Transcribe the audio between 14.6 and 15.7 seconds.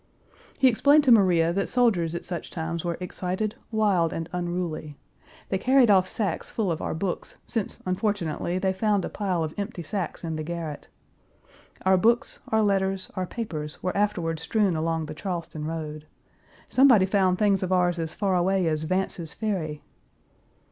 along the Charleston